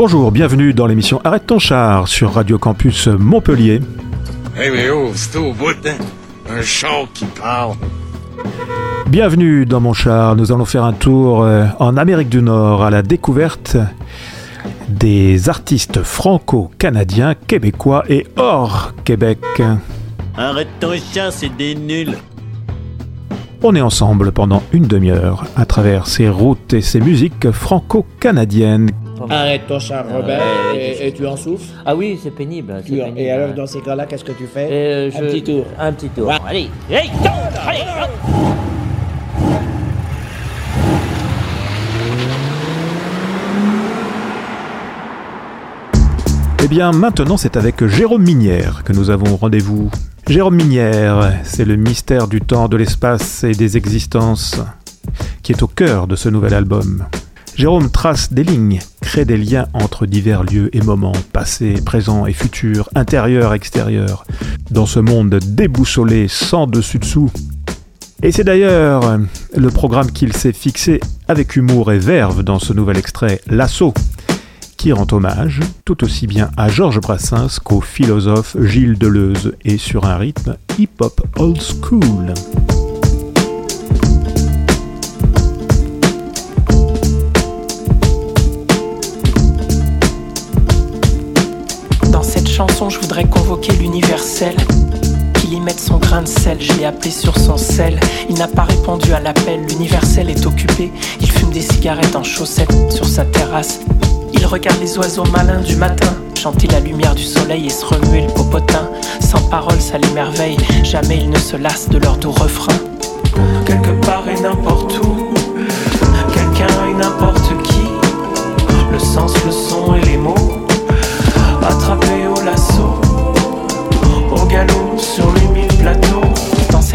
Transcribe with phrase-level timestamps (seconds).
[0.00, 3.80] Bonjour, bienvenue dans l'émission Arrête ton char sur Radio Campus Montpellier.
[4.56, 5.96] Hey mais oh, c'est au bout, hein?
[6.48, 7.74] Un char qui parle.
[9.08, 12.90] Bienvenue dans mon char, nous allons faire un tour euh, en Amérique du Nord à
[12.90, 13.76] la découverte
[14.88, 19.40] des artistes franco-canadiens, québécois et hors Québec.
[20.36, 22.16] Arrête ton char, c'est des nuls.
[23.64, 28.92] On est ensemble pendant une demi-heure à travers ces routes et ces musiques franco-canadiennes.
[29.30, 30.40] Arrête ton char, Robert,
[30.72, 31.64] Ouais, et, et tu en souffles.
[31.84, 32.74] Ah oui, c'est pénible.
[32.84, 34.68] c'est Tu- pénible, et alors, dans ces cas-là, qu'est-ce que tu fais?
[34.70, 35.64] Euh, Un je- petit tour.
[35.78, 36.28] Un petit tour.
[36.28, 36.34] Ouais.
[36.46, 37.32] Allez, tourne,
[37.66, 38.10] allez, hop.
[46.64, 49.90] Eh bien, maintenant, c'est avec Jérôme Minière que nous avons rendez-vous.
[50.26, 54.60] Jérôme Minière, c'est le mystère du temps, de l'espace et des existences
[55.42, 57.04] qui est au cœur de ce nouvel album.
[57.58, 62.32] Jérôme trace des lignes, crée des liens entre divers lieux et moments, passé, présent et
[62.32, 64.24] futur, intérieur, extérieur,
[64.70, 67.32] dans ce monde déboussolé sans dessus-dessous.
[68.22, 69.18] Et c'est d'ailleurs
[69.56, 73.92] le programme qu'il s'est fixé avec humour et verve dans ce nouvel extrait, L'Assaut,
[74.76, 80.04] qui rend hommage tout aussi bien à Georges Brassens qu'au philosophe Gilles Deleuze et sur
[80.04, 82.34] un rythme hip-hop old school.
[92.88, 94.56] Je voudrais convoquer l'universel.
[95.34, 98.00] Qu'il y mette son grain de sel, je l'ai appelé sur son sel.
[98.28, 100.90] Il n'a pas répondu à l'appel, l'universel est occupé.
[101.20, 103.80] Il fume des cigarettes en chaussettes sur sa terrasse.
[104.32, 108.22] Il regarde les oiseaux malins du matin, chanter la lumière du soleil et se remuer
[108.22, 108.90] le popotin.
[109.20, 112.76] Sans parole, ça l'émerveille, jamais il ne se lasse de leur doux refrain.
[113.66, 114.77] Quelque part et n'importe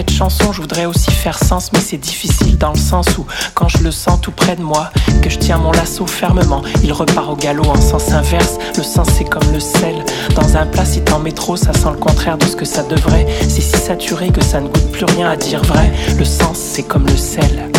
[0.10, 3.80] chanson, je voudrais aussi faire sens, mais c'est difficile dans le sens où, quand je
[3.80, 4.92] le sens tout près de moi,
[5.22, 8.58] que je tiens mon lasso fermement, il repart au galop en sens inverse.
[8.78, 9.96] Le sens, c'est comme le sel.
[10.36, 12.84] Dans un plat, si t'en mets trop, ça sent le contraire de ce que ça
[12.84, 13.28] devrait.
[13.42, 15.92] C'est si saturé que ça ne goûte plus rien à dire vrai.
[16.18, 17.70] Le sens, c'est comme le sel.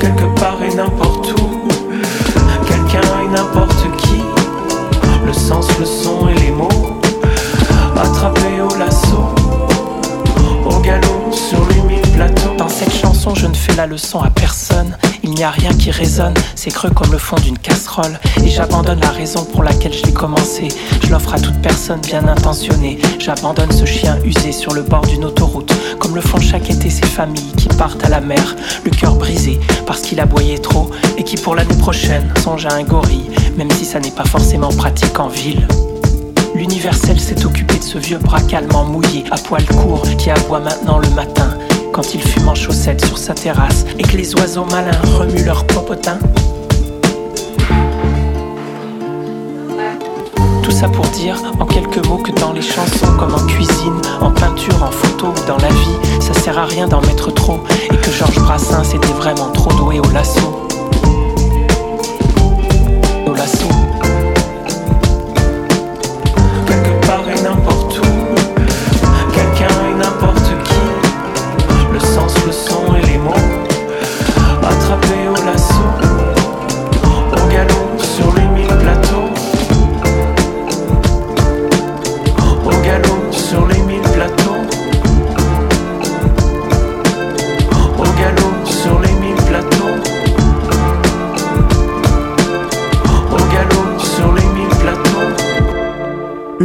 [0.00, 1.68] Quelque part et n'importe où,
[2.66, 4.20] quelqu'un et n'importe qui.
[5.24, 6.68] Le sens, le son et les mots
[7.96, 9.41] Attrapés au lasso
[10.82, 11.66] galop sur
[12.14, 14.96] plateaux Dans cette chanson je ne fais la leçon à personne.
[15.22, 16.34] Il n'y a rien qui résonne.
[16.54, 18.18] C'est creux comme le fond d'une casserole.
[18.44, 20.68] Et j'abandonne la raison pour laquelle je l'ai commencé.
[21.02, 22.98] Je l'offre à toute personne bien intentionnée.
[23.18, 25.72] J'abandonne ce chien usé sur le bord d'une autoroute.
[25.98, 28.56] Comme le font chaque été ces familles qui partent à la mer.
[28.84, 30.90] Le cœur brisé parce qu'il aboyait trop.
[31.16, 33.30] Et qui pour l'année prochaine songe à un gorille.
[33.56, 35.66] Même si ça n'est pas forcément pratique en ville
[36.54, 40.98] L'universel s'est occupé de ce vieux bras calmement mouillé, à poil court, qui aboie maintenant
[40.98, 41.56] le matin,
[41.92, 45.66] quand il fume en chaussettes sur sa terrasse, et que les oiseaux malins remuent leur
[45.66, 46.18] popotin.
[50.62, 54.30] Tout ça pour dire, en quelques mots, que dans les chansons, comme en cuisine, en
[54.30, 57.60] peinture, en photo ou dans la vie, ça sert à rien d'en mettre trop,
[57.90, 60.68] et que Georges Brassens était vraiment trop doué au lasso.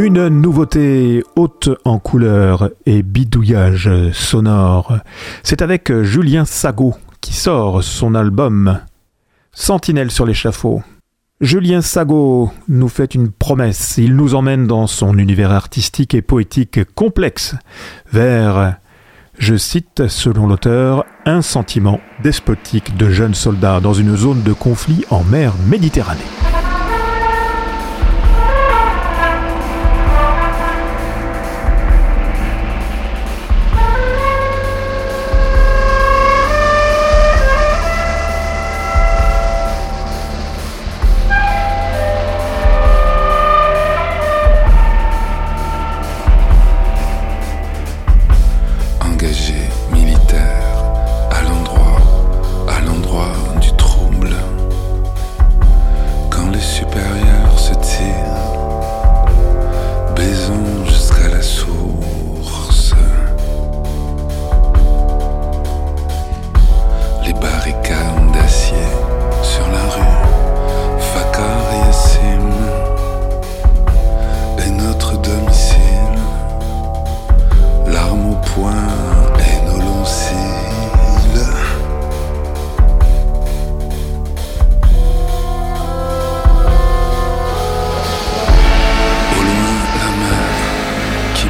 [0.00, 4.96] Une nouveauté haute en couleur et bidouillage sonore.
[5.42, 8.78] C'est avec Julien Sago qui sort son album
[9.50, 10.82] Sentinelle sur l'échafaud.
[11.40, 13.96] Julien Sago nous fait une promesse.
[13.98, 17.56] Il nous emmène dans son univers artistique et poétique complexe
[18.12, 18.76] vers,
[19.36, 25.04] je cite selon l'auteur, un sentiment despotique de jeunes soldats dans une zone de conflit
[25.10, 26.57] en mer Méditerranée.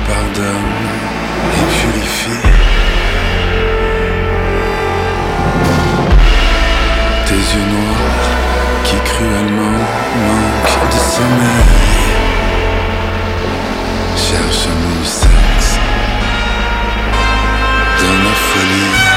[0.09, 0.73] pardonne
[1.57, 2.43] et purifie.
[7.27, 8.29] Tes yeux noirs
[8.85, 9.79] qui cruellement
[10.27, 11.69] manquent de sommeil
[14.17, 15.79] cherchent mon sexe
[18.01, 19.08] dans ma folie.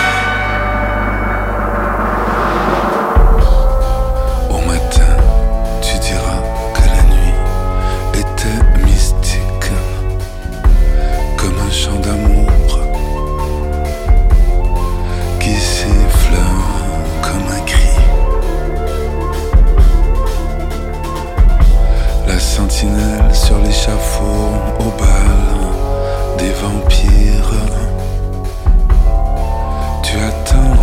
[30.12, 30.81] Tu attends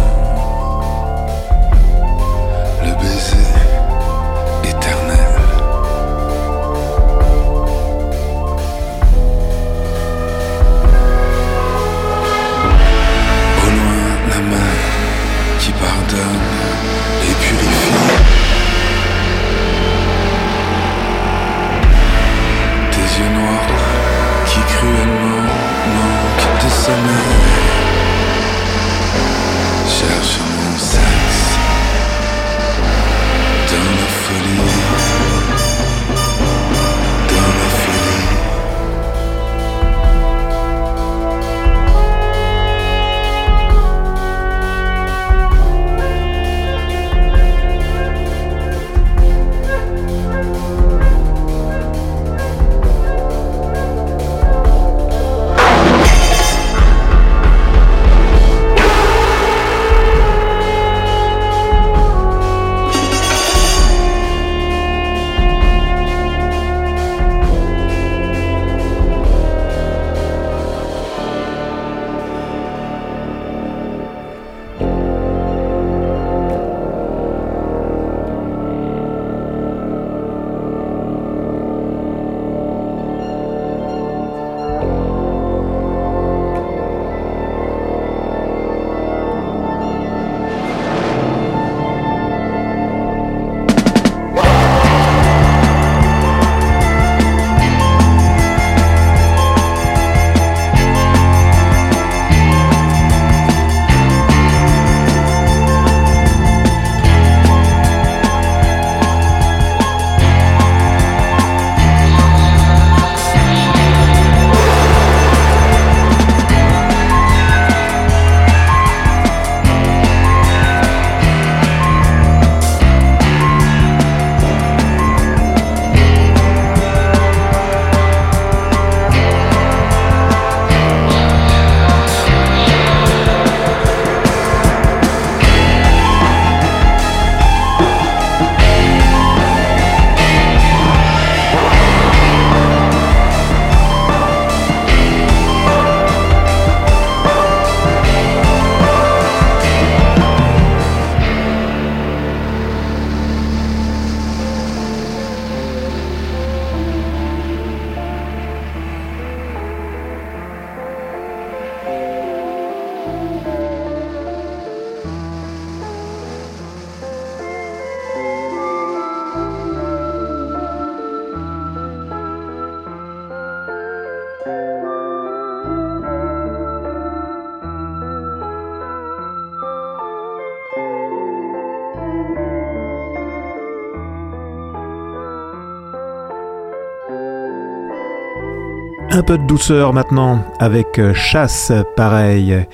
[189.18, 192.64] Un peu de douceur maintenant avec euh, Chasse pareil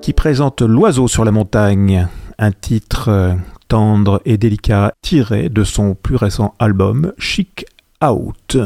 [0.00, 2.06] qui présente L'oiseau sur la montagne,
[2.38, 3.34] un titre euh,
[3.66, 7.66] tendre et délicat tiré de son plus récent album Chic
[8.00, 8.56] Out.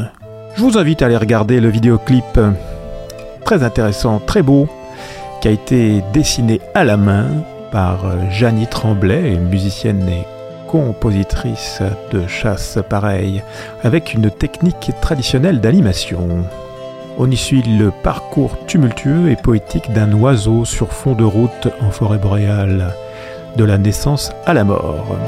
[0.54, 2.50] Je vous invite à aller regarder le vidéoclip euh,
[3.46, 4.68] très intéressant, très beau,
[5.40, 7.28] qui a été dessiné à la main
[7.72, 10.26] par Janie Tremblay, musicienne et
[10.68, 11.80] compositrice
[12.12, 13.42] de chasse pareil,
[13.84, 16.44] avec une technique traditionnelle d'animation.
[17.22, 21.90] On y suit le parcours tumultueux et poétique d'un oiseau sur fond de route en
[21.90, 22.94] forêt boréale,
[23.58, 25.18] de la naissance à la mort.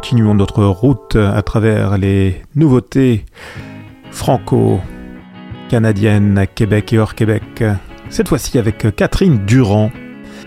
[0.00, 3.26] Continuons notre route à travers les nouveautés
[4.10, 7.62] franco-canadiennes à Québec et hors Québec.
[8.08, 9.90] Cette fois-ci avec Catherine Durand,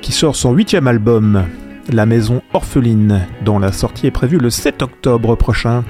[0.02, 1.44] qui sort son huitième album,
[1.92, 5.84] La Maison Orpheline, dont la sortie est prévue le 7 octobre prochain.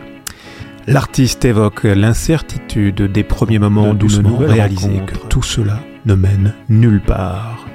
[0.86, 7.00] L'artiste évoque l'incertitude des premiers moments d'où nous réaliser que tout cela ne mène nulle
[7.00, 7.65] part.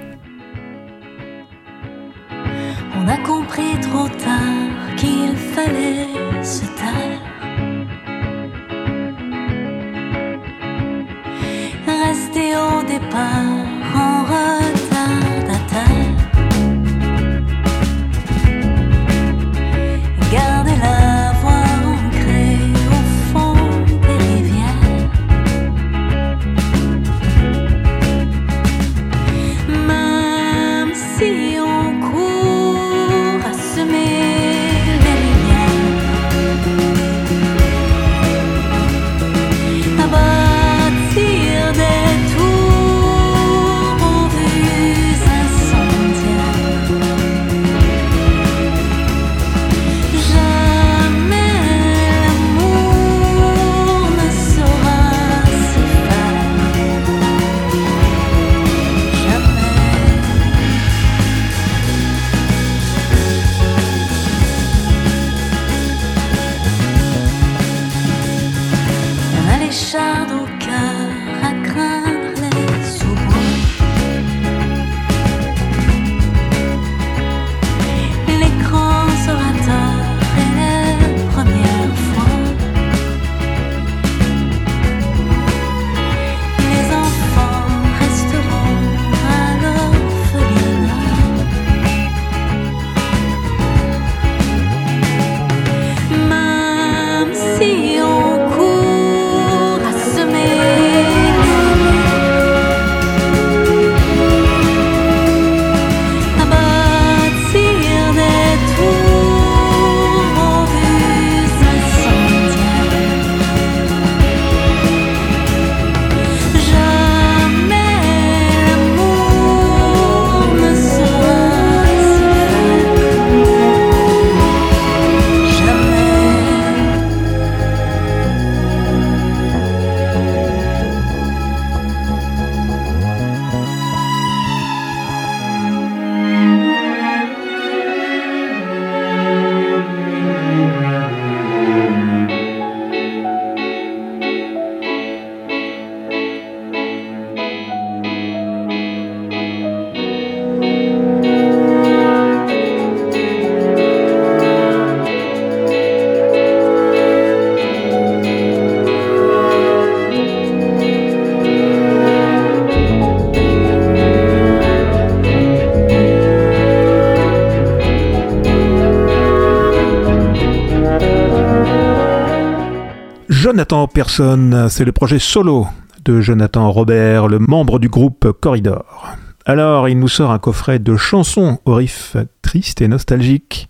[174.00, 175.67] C'est le projet solo
[176.05, 179.17] de Jonathan Robert, le membre du groupe Corridor.
[179.45, 183.69] Alors, il nous sort un coffret de chansons au riff triste et nostalgique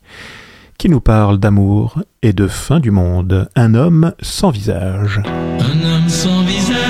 [0.76, 3.48] qui nous parle d'amour et de fin du monde.
[3.56, 5.22] Un homme sans visage.
[5.24, 6.87] Un homme sans visage,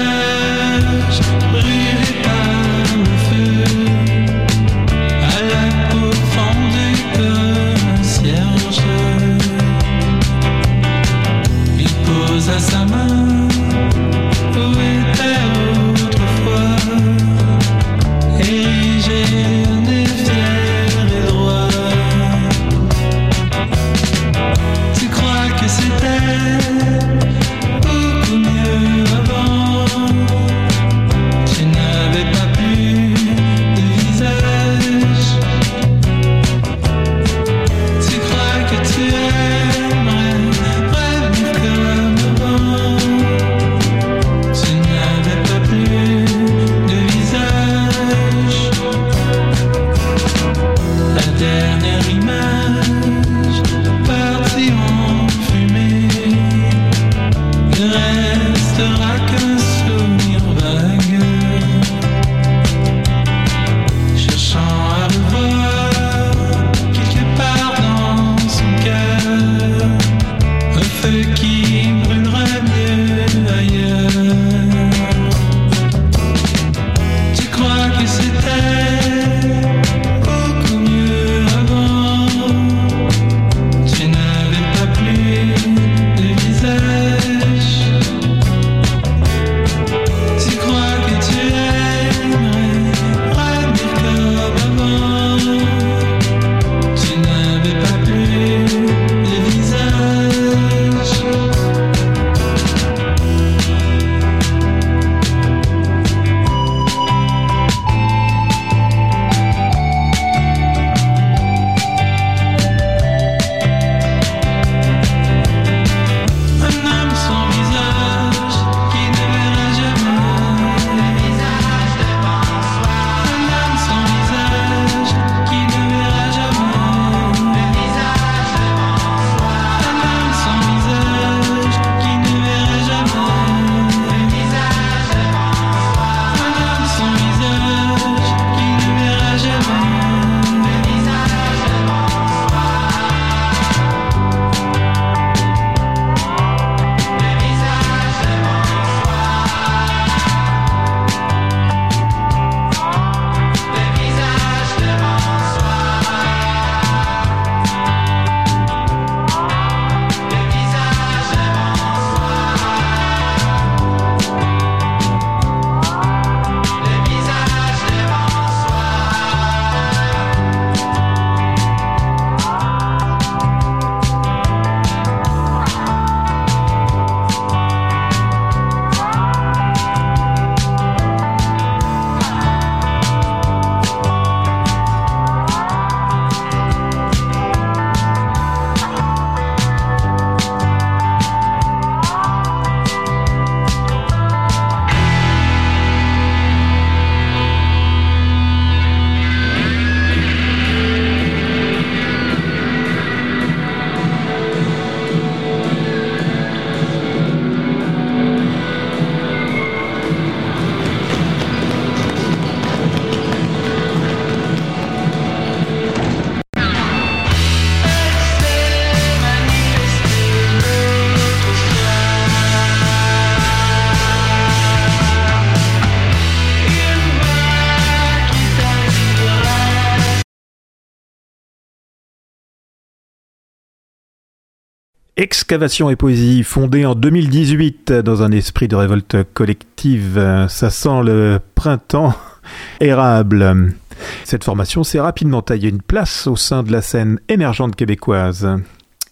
[235.21, 240.47] Excavation et Poésie, fondée en 2018 dans un esprit de révolte collective.
[240.49, 242.15] Ça sent le printemps
[242.81, 243.75] érable.
[244.23, 248.49] Cette formation s'est rapidement taillée une place au sein de la scène émergente québécoise.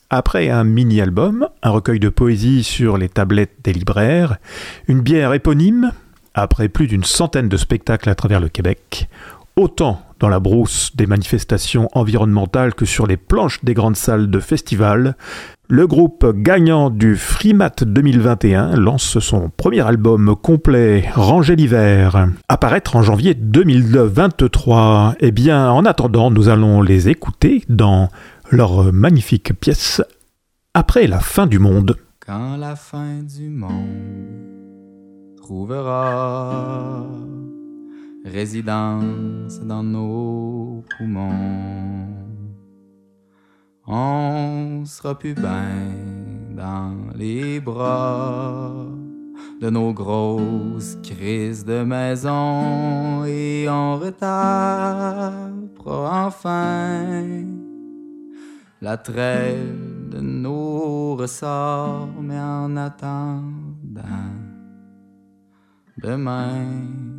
[0.08, 4.36] Après un mini-album, un recueil de poésie sur les tablettes des libraires,
[4.86, 5.90] une bière éponyme,
[6.34, 9.08] après plus d'une centaine de spectacles à travers le Québec,
[9.56, 14.40] autant dans la brousse des manifestations environnementales que sur les planches des grandes salles de
[14.40, 15.16] festival,
[15.68, 23.02] le groupe gagnant du Freemat 2021 lance son premier album complet, Ranger l'hiver, apparaître en
[23.02, 25.16] janvier 2023.
[25.20, 28.08] Eh bien, en attendant, nous allons les écouter dans
[28.50, 30.02] leur magnifique pièce
[30.72, 31.96] Après la fin du monde.
[32.24, 33.76] Quand la fin du monde
[35.36, 37.04] trouvera
[38.26, 42.06] résidence dans nos poumons,
[43.86, 45.70] on sera plus bien
[46.50, 48.86] dans les bras
[49.60, 55.32] de nos grosses crises de maison et on retapera
[56.26, 57.44] enfin
[58.82, 63.42] la trêve de nos ressorts, mais en attendant
[65.96, 67.15] demain,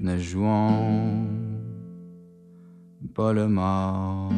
[0.00, 1.26] ne jouons
[3.14, 4.32] pas le mort.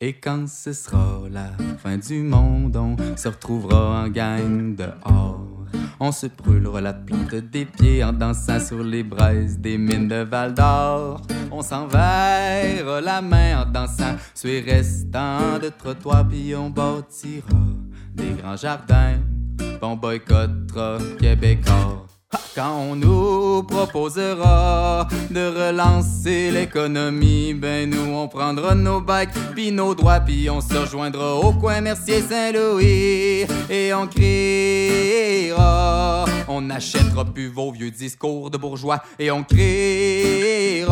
[0.00, 5.46] Et quand ce sera la fin du monde, on se retrouvera en gang dehors.
[6.00, 10.24] On se brûlera la plante des pieds en dansant sur les braises des mines de
[10.24, 11.22] Val d'Or.
[11.52, 17.60] On s'enverra la main en dansant sur les restants de trottoirs, puis on bâtira
[18.12, 19.20] des grands jardins.
[19.80, 22.06] On boycottera Québécois.
[22.54, 29.94] Quand on nous proposera de relancer l'économie, ben nous on prendra nos bikes puis nos
[29.94, 35.12] droits puis on se rejoindra au coin Mercier Saint-Louis et on criera.
[36.54, 40.84] On n'achètera plus vos vieux discours de bourgeois et on criera.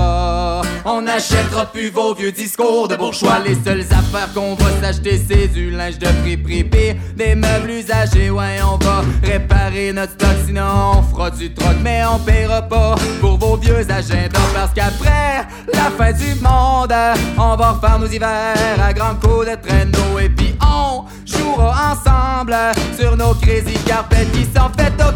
[0.87, 3.40] On n'achètera plus vos vieux discours de bourgeois.
[3.44, 7.73] Les seules affaires qu'on va s'acheter c'est du linge de prix prix pire, des meubles
[7.73, 8.31] usagés.
[8.31, 12.94] Ouais, on va réparer notre stock sinon on fera du troc, mais on paiera pas
[13.20, 16.94] pour vos vieux agendas parce qu'après la fin du monde,
[17.37, 22.57] on va refaire nos hivers à grands coups de traîneau et puis on jouera ensemble
[22.99, 25.12] sur nos crazy carpets qui sont faites au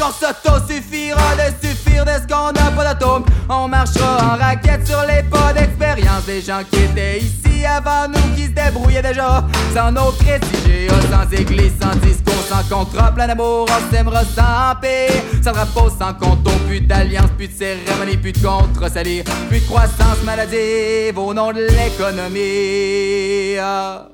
[0.00, 2.84] On s'auto-suffira de suffire de ce qu'on a pas.
[3.48, 8.34] On marchera en raquette sur les pas d'expérience des gens qui étaient ici avant nous
[8.34, 13.66] qui se débrouillaient déjà sans nos crédits sans église, sans discours, sans contrat, plein d'amour,
[13.68, 15.08] on s'aimera sans paix,
[15.42, 19.66] sans drapeau, sans compte, plus d'alliance, plus de cérémonie, plus de contre salir, plus de
[19.66, 23.56] croissance maladive au nom de l'économie.
[23.60, 24.08] Ah.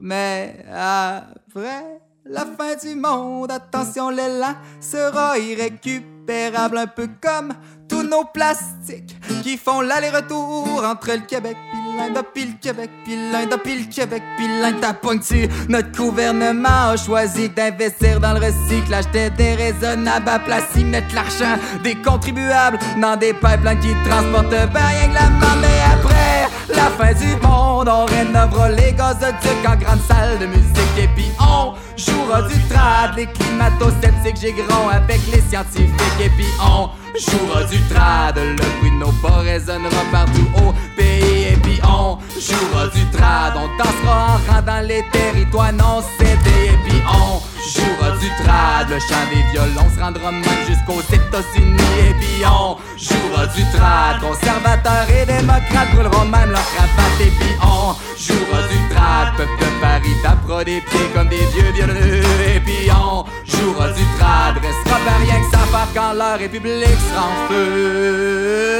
[0.00, 7.52] Mais après la fin du monde, attention, l'élan sera irrécupérable, un peu comme
[7.86, 13.16] tous nos plastiques qui font l'aller-retour entre le Québec puis l'Inde, puis le Québec puis
[13.30, 14.76] l'Inde, puis le Québec puis l'Inde.
[15.02, 21.60] Pointu, notre gouvernement a choisi d'investir dans le recyclage des déraisonnables à place, mettre l'argent
[21.82, 25.56] des contribuables dans des pipelines qui transportent ben rien que la main.
[25.60, 30.98] Mais après la fin du monde, on rénovera les gazoducs en grande salle de musique.
[30.98, 36.20] Et puis on jouera du trad, les climato-sceptiques gigront avec les scientifiques.
[36.20, 41.52] Et puis on jouera du trad, le bruit de nos pas résonnera partout au pays.
[41.52, 46.72] Et puis on jouera du trad, on dansera en rang dans les territoires non cédés.
[46.72, 51.92] Et puis on jouera du trad, le chant des violons se rendra même jusqu'aux États-Unis.
[52.08, 57.20] Et puis on jouera du trad, conservateurs et démocrates brûleront même leur cravate.
[57.20, 61.72] Et puis on jouera du trad, peuple de Paris tapera des pieds comme des vieux
[61.72, 62.22] violeux
[62.54, 67.00] et puis on jouera du trad, restera pas rien que ça part quand la République
[67.10, 68.74] sera en feu.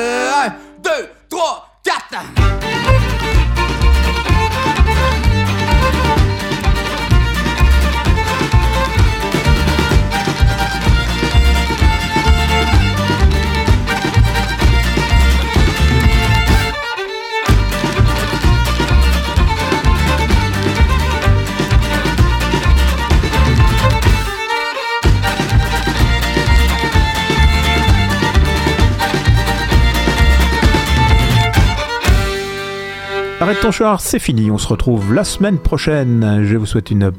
[0.47, 0.91] 1, 2,
[33.63, 34.51] Ton c'est fini.
[34.51, 36.43] On se retrouve la semaine prochaine.
[36.45, 37.11] Je vous souhaite une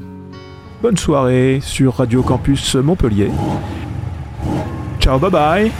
[0.82, 3.30] bonne soirée sur Radio Campus Montpellier.
[5.00, 5.72] Ciao, bye bye.